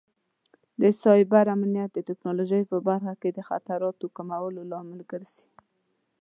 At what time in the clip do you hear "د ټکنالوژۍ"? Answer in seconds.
1.93-2.63